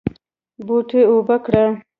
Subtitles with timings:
[0.65, 1.65] بوټي اوبه کړه